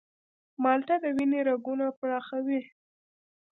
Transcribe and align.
مالټه 0.63 0.95
د 1.03 1.05
وینې 1.15 1.39
رګونه 1.49 1.85
پراخوي. 1.99 2.61